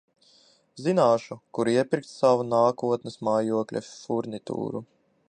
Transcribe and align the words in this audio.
Zināšu, 0.85 1.37
kur 1.57 1.71
iepirkt 1.75 2.09
sava 2.13 2.47
nākotnes 2.55 3.21
mājokļa 3.29 3.85
furnitūru. 3.91 4.87